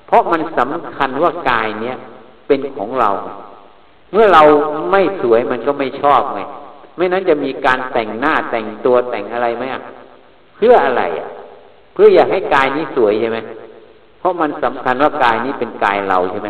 [0.08, 1.98] เพราะมันสำคัญว่ากายเนี้ย
[2.48, 3.10] เป็นของเรา
[4.12, 4.44] เมื่อเรา
[4.92, 6.42] ไม่สวยมันก็ไม่ชอบไง
[6.98, 9.64] ไม่นั้นจะมีการแต่งหน้าแต่งตัวแต่งอะไรไหม
[10.56, 11.28] เพื่ออะไรอะ
[11.94, 13.40] เพื่ออยากให้กายนี้สวยใช่ไหม
[14.20, 16.50] เพราะมันสำคัญว่ากายนี้เป็นกายเราใช่ไหม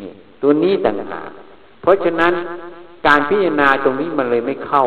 [0.00, 0.10] นี่
[0.42, 1.30] ตัวนี้ต่างหาก
[1.82, 2.32] เพราะฉะนั้น
[3.06, 4.84] การพิจารณาตรงนี้มันเลยไม่เข้า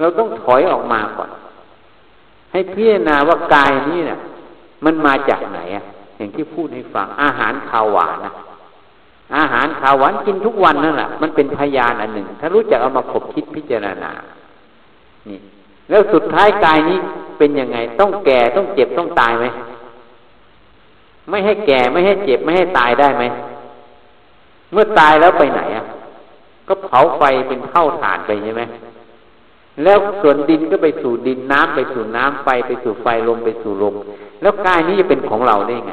[0.00, 1.30] เราต้องถอยออกมาก่อน
[2.54, 4.18] ให้พิจารณาว่ากายนี้เนี่ย
[4.84, 5.84] มันมาจากไหนอะ
[6.16, 8.32] อย่างที่พูดให้ฟังอาหารข้าวหวานนะ
[9.36, 14.10] อาหารข้าวหวานกินทุกวันนั่นแหละมันเป็นพยานอันหนึ่ง ถ้ารู้จักเอามาขบคิดพิจารณา
[15.28, 15.38] นี่
[15.88, 16.98] แล้วสุดท้ายกายนี้
[17.38, 19.46] เป็นยังไง ต้องแก่ต้องเจ็บต้องตายไหม
[21.30, 23.24] ไม่ให้แก่ไม่ให้เจ็บไม่ให้ตายได้ไหม
[24.72, 25.84] เมื่อตายแล้วไปไหนอะ
[26.68, 28.62] ก็เผาไฟเป็นเท่าฐานไปใช่ไหม
[29.82, 33.94] แล้วส่วนดินก็ไปสู่ดินน้ำไปสู่น้ำไฟไปสู่ไฟลมไปสู่ลม
[34.42, 35.92] แล้วกายนี้จะเป็นของเราได้ไง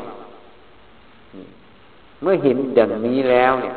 [2.22, 3.76] เมื่อเห็นอย่างนี้แล้วเนี่ย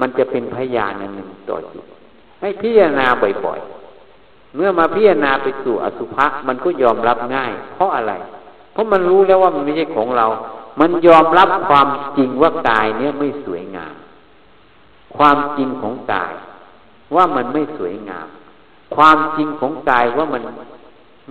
[0.00, 1.84] มันจะเป็นพยานอันหนึ่งต่อจิต
[2.40, 3.06] ให้พิจารณา
[3.44, 8.12] บ่อยๆ เมื่อมาพิจารณาไปสู่อสุภะมันก็ยอมรับง่าย เพราะอะไร
[8.72, 10.26] เพราะมันรู้แล้วว่ามันไม่ใช่ของเรา
[10.80, 11.88] มันยอมรับความ
[12.18, 13.94] จริงว่ากายเนี้ยไม่สวยงาม
[15.16, 16.32] ความจริงของกาย
[17.14, 18.28] ว่ามันไม่สวยงาม
[18.94, 20.42] ความจริงของกายว่ามัน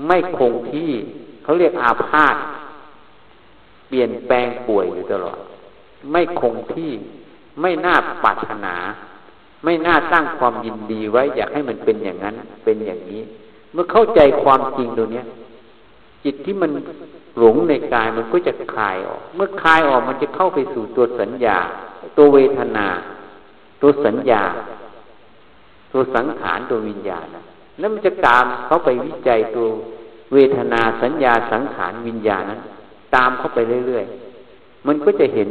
[0.08, 0.89] ไม่คงที่
[1.44, 2.36] เขาเรียกอาพาธ
[3.88, 5.38] เปลี่ยนแปลงป่วยอยู่ตลอด
[6.12, 6.91] ไม่คงที่
[7.62, 8.76] ไม่น่าปรารถนา
[9.63, 13.22] ไม่น่าตั้งความยินดีไว้ อยากให้มันเป็นอย่างนั้น เป็นอย่างนี้
[13.74, 15.26] เมื่อเข้าใจความจริงตัวเนี้ย
[16.24, 16.72] จิตที่มัน
[17.38, 21.58] หลงในกายมันก็จะคลายออก เมื่อคลายออกมันจะเข้าไปสู่ตัวสัญญา
[22.18, 22.88] ตัวเวทนา
[23.82, 24.44] ตัวสัญญา
[25.96, 27.44] ตัวสังขารตัววิญญาณนะ
[27.80, 29.68] แล้วมันจะตามเขาไปวิจัยตัว
[30.34, 32.62] เวทนาสัญญาสังขารวิญญาณนั้น
[33.16, 35.50] ตามเข้าไปเรื่อยๆ มันก็จะเห็น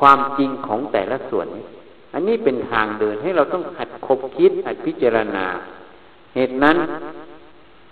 [0.00, 1.46] ความจริงของแต่ละส่วน
[2.14, 5.46] อันนี้เป็นทางเดินให้เราต้องหัดคบคิดหัดพิจารณา
[6.34, 6.76] เหตุนั้น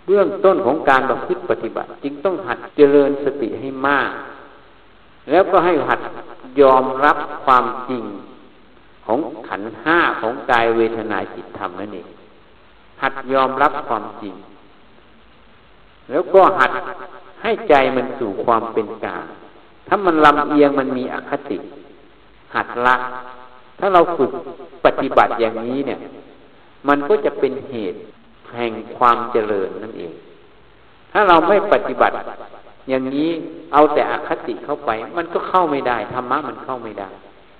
[0.06, 4.10] เบื้องต้นของการประพฤติปฏิบัติ จึงต้องหัดเจริญสติให้มาก
[5.30, 6.00] แล้วก็ให้หัด
[6.60, 8.04] ยอมรับความจริง
[9.04, 12.08] ของขันห้าของกายเวทนาจิตธรรมนั่นเอง
[13.02, 14.34] หัดยอมรับความจริง
[16.10, 16.72] แล้วก็หัด
[17.42, 19.24] ให้ใจมันสู่ความเป็นกลาง
[19.88, 21.58] ถ้ามันลำเอียงมันมีอคติ
[22.54, 22.96] หัดละ
[23.78, 24.30] ถ้าเราฝึก
[24.84, 25.98] ปฏิบัติอย่างนี้เนี่ย
[26.88, 27.98] มันก็จะเป็นเหตุ
[28.54, 30.12] แห่งความเจริญนั่นเอง
[31.12, 32.14] ถ้าเราไม่ปฏิบัติ
[32.88, 33.28] อย่างนี้
[33.72, 37.08] เอาแต่อคติเข้าไป มันก็เข้าไม่ได้ธรรมะมันเข้าไม่ได้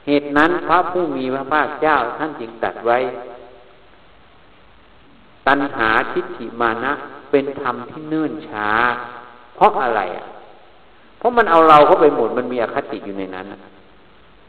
[0.07, 2.99] เหตุนั้นพระผู้มีพระภาคเจ้าท่านจึงตัดไว้
[5.47, 6.93] ตัณหาทิฏฐิมานะ
[7.31, 8.69] เป็นธรรมที่เนื่นช้า
[9.57, 10.27] เพราะอะไรอะ
[11.19, 13.47] เพราะมันเอาเราเข้าไปหมดมันมีอคติอยู่ในนั้น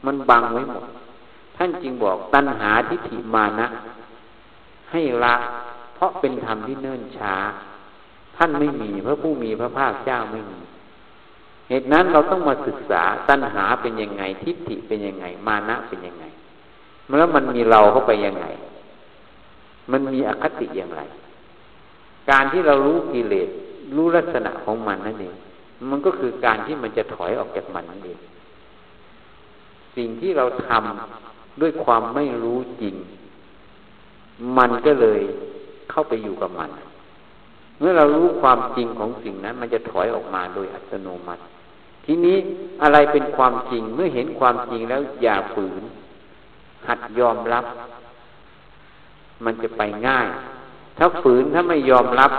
[0.06, 0.86] มันบังไว้หมด
[1.58, 3.68] ท่านจึงบอกตัณหาทิฏฐิมานะ
[4.92, 5.36] ให้ละ
[5.96, 7.34] เพราะเป็นธรรมที่เนิ่นช้า
[8.38, 10.60] ท่านไม่มีพระผู้มีพระภาคเจ้าไม่มี
[11.70, 16.26] เหตุนั้นเราต้องมาศึกษาตัณหาเป็นยังไง ทิฏฐิเป็นยังไง มานะเป็นยังไง
[17.20, 18.46] แล้วมันมีเราเข้าไปยังไง
[19.92, 21.02] มันมีอคติอย่างไร
[22.30, 23.50] การที่เรารู้กิเลส
[23.96, 25.36] รู้ลักษณะของมันนั่นเอง
[25.90, 28.20] มันก็คือการที่มันจะถอยออกจากมันนั่นเอง
[29.96, 32.96] สิ่งที่เราทำด้วยความไม่รู้จริง
[34.58, 35.22] มันก็เลย
[35.92, 36.70] เข้าไปอยู่กับมัน
[37.80, 41.44] เมื่อเรารู้ความจริงของสิ่งนั้น มันจะถอยออกมาโดยอัตโนมัติ
[42.06, 42.38] ทีนี้
[42.82, 45.84] อะไรเป็นความจริง เมื่อเห็นความจริงแล้วอย่าฝืน
[46.88, 47.66] หัดยอมรับ
[49.46, 50.28] มันจะไปง่าย
[50.98, 52.32] ถ้าฝืนถ้าไม่ยอมรับ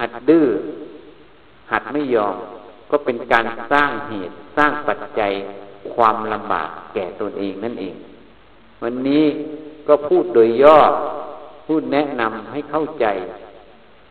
[0.00, 0.46] หัดดื้อ
[1.72, 2.36] หัดไม่ยอม
[2.90, 5.32] ก็เป็นการสร้างเหตุสร้างปัจจัย
[5.94, 7.94] ความลำบากแก่ตนเองนั่นเอง
[8.82, 9.24] วันนี้
[9.88, 10.78] ก็พูดโดยย่อ
[11.66, 13.06] พูดแนะนำให้เข้าใจ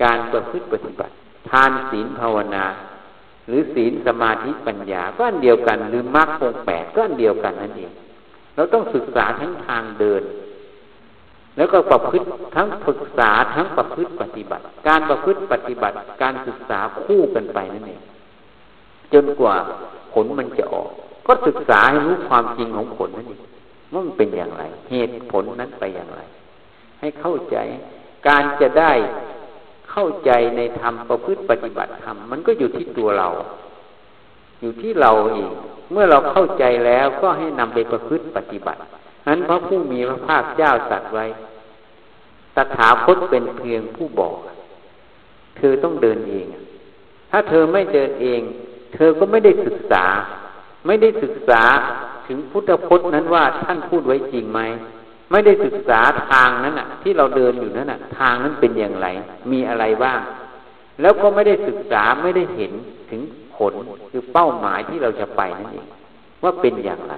[0.04, 1.14] การประพฤติปฏิบัติ
[1.50, 2.66] ทานศีลภาวนา
[3.48, 7.92] หรือศีลสมาธิปัญญาก็อันเดียวกัน หรือมรรคองแปดก็อันเดียวกันนั่นเอง
[8.56, 10.24] เราต้องศึกษาทั้งทางเดิน
[11.58, 18.02] แล้วก็ประพฤติทั้งศึกษาทั้งประพฤติปฏิบัติ การประพฤติปฏิบัติการศึกษาคู่กันไปนั่นเอง
[19.14, 19.56] จนกว่า
[20.14, 20.90] ผลมันจะออก
[21.28, 23.42] ก็ศึกษาให้รู้ความจริงของผลนั่นเอง
[23.94, 26.22] ว่ามันเป็นอย่างไร เหตุผลนั้นไปอย่างไร
[27.00, 27.58] ให้เข้าใจ
[28.28, 28.92] การจะได้
[30.00, 33.30] เข้าใจในธรรมประพฤติปฏิบัติธรรมมันก็อยู่ที่ตัวเรา
[34.62, 35.52] อยู่ที่เราเอง
[35.92, 38.80] เมื่อเราเข้าใจแล้วก็ให้นำไปประพฤติปฏิบัติ
[39.28, 41.26] นั้นพระผู้มีพระภาคเจ้าตรัสไว้
[42.56, 44.36] ตถาคตเป็นเพียงผู้บอก
[45.58, 46.48] เธอต้องเดินเอง
[47.32, 48.42] ถ้าเธอไม่เดินเอง
[48.94, 50.06] เธอก็ไม่ได้ศึกษา
[50.88, 51.62] ไม่ได้ศึกษา
[52.28, 54.62] ถึงพุทธพจน์นั้นว่าท่านพูดไว้จริงไหม
[55.32, 59.08] ไม่ได้ศึกษาทางนั้นอะ ที่เราเดินอยู่นั้นอะ ทางนั้นเป็นอย่างไร
[59.52, 60.20] มีอะไรบ้าง
[61.02, 62.72] แล้วก็ไม่ได้ศึกษาไม่ได้เห็น
[63.12, 63.22] ถึง
[63.56, 63.74] ผล
[64.10, 65.88] คือเป้าหมายที่เราจะไปนั่นเอง
[66.44, 67.16] ว่าเป็นอย่างไร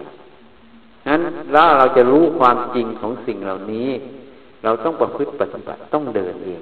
[1.08, 3.90] นั้นแล้วเราจะรู้ความจริงของสิ่งเหล่านี้
[4.64, 6.62] เราต้องประพฤติปฏิบัติต้องเดินเอง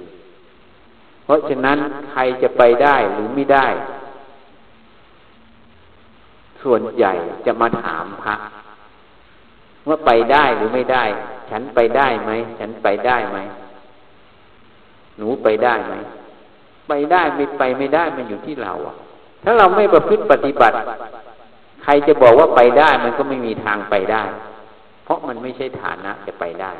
[1.24, 1.78] เพราะฉะนั้น
[2.10, 3.66] ใครจะไปได้หรือไม่ได้
[6.62, 7.12] ส่วนใหญ่
[7.46, 8.34] จะมาถามพระ
[9.88, 11.04] ว่าไปได้หรือไม่ได้
[11.50, 13.38] ฉันไปได้ไหม ฉันไปได้ไหม
[15.18, 15.94] หนูไปได้ไหม
[16.88, 18.96] ไปได้ไม่ไปไม่ได้มันอยู่ที่เราอะ
[19.44, 20.74] ถ้าเราไม่ประพฤติปฏิบัติ
[21.82, 24.22] ใครจะบอกว่าไปได้มันก็ไม่มีทางไปได้
[25.04, 26.72] เพราะมันไม่ใช่ฐานะจะไปได้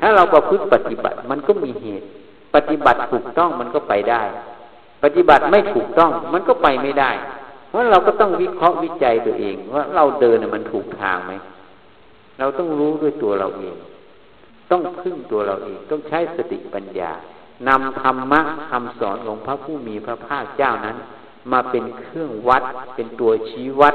[0.00, 2.06] ถ้าเราประพฤติปฏิบัติมันก็มีเหตุ
[2.54, 4.22] ปฏิบัติถูกต้องมันก็ไปได้
[5.04, 7.10] ปฏิบัติไม่ถูกต้องมันก็ไปไม่ได้
[7.68, 11.32] เพราะเราก็ต้องวิเคราะห์วิจัยตัวเอง ว่าเราเดินมันถูกทางไหม
[12.38, 13.76] เราต้องรู้ด้วยตัวเราเอง
[14.70, 17.12] ต้องพึ่งตัวเราเอง ต้องใช้สติปัญญา
[17.68, 20.96] นำธรรมะคำสอนของพระผู้มีพระภาคเจ้านั้น
[21.52, 22.62] มาเป็นเครื่องวัด
[22.94, 23.94] เป็นตัวชี้วัด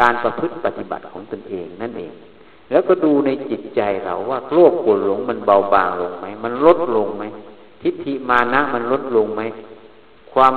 [0.00, 2.12] การประพฤติปฏิบัติของตนเองนั่นเอง
[2.70, 7.24] แล้วก็ดูในจิตใจเราว่าโลภโกรธหลงมันเบาบางลงไหมมันลดลงไหม
[7.82, 9.42] ทิฏฐิมานะมันลดลงไหม
[10.36, 10.54] ความ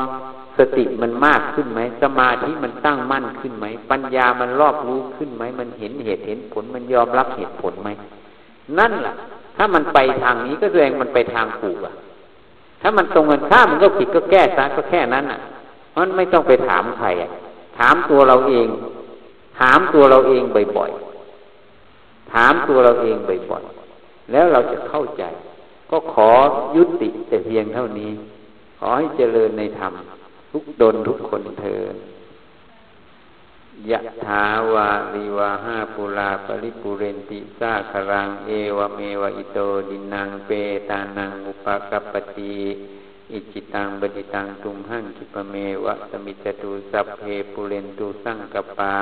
[0.58, 7.90] สติมันมากขึ้นไหม สมาธิมันตั้งมั่นขึ้นไหม ปัญญามันรอบรู้ขึ้นไหม มันเห็นเหตุเห็นผล มันยอมรับเหตุผลไหม
[8.80, 9.14] นั่นแหละ
[9.58, 11.94] ถ้ามันไปทางนี้ก็แสดงมันไปทางถูกอะ
[12.82, 15.40] ถ้ามันตรงกันข้ามมันก็ผิดก็แก้ซะก็แค่นั้นอะ
[15.92, 17.30] เพราะไม่ต้องไปถามใครอะ
[17.78, 18.68] ถามตัวเราเอง
[19.60, 20.44] ถามตัวเราเอง
[20.78, 23.16] บ่อยๆ ถามตัวเราเอง
[23.50, 25.24] บ่อยๆ แล้วเราจะเข้าใจ
[25.92, 26.30] ก็ขอ
[26.76, 28.12] ยุติแต่เพียงเท่านี้
[28.82, 29.94] ขอให้เจริญในธรรม
[30.52, 31.96] ทุกดนทุกคนเถิด
[33.90, 39.58] ยะถาวาริวะหาปูรา ปะริปูเรนติสาคะรัง เอวะเมวะอิโต
[39.90, 40.52] ทินนังเป
[40.90, 42.58] ตานังอุปะกัปปะติ
[43.32, 45.56] อิจฉิตัง ปัตถิตังตุมหัง ขิปปะเม
[45.86, 48.96] วะ สะมิชฌะตุสัพเพปูเรนตุสังกัปปา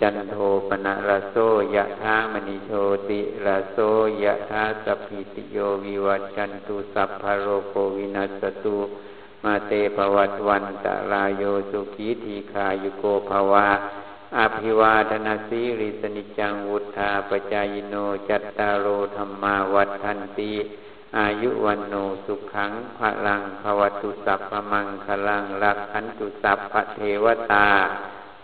[0.00, 0.36] จันโท
[0.68, 1.36] ปัณณะระโส
[1.74, 2.70] ยะถา มะณิโช
[3.10, 3.78] ติระโส
[4.22, 8.78] ยะถาสัพพีติโยวิวัจจันตุสัพพโรโควินัสตุ
[9.44, 13.68] มาเตภวัตวันตะลายโยสุขีทีขายุโกภวะ
[14.38, 17.94] อภิวาทนาสีริสนิจังวุธาปจายโน
[18.28, 18.86] จัตตารโอ
[19.16, 20.52] ธรรมาวัฏทันตี
[21.18, 21.94] อายุวันโน
[22.24, 27.68] สุขังพลังภวตุสัพพมังคลังรักขันตุสัพพเทวตา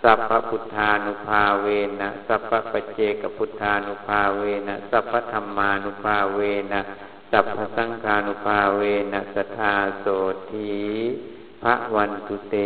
[0.02, 1.66] สัพพพุทธานุภาเว
[2.00, 6.40] นะสัพพปเจกพุทธานุภาเวนะสัพพธรรมานุภาเว
[6.72, 6.80] นะ
[7.30, 8.82] สัพพสังฆานุภาเว
[9.12, 10.06] นะสทาโส
[10.50, 10.72] ที
[11.62, 12.56] พระวันตุเต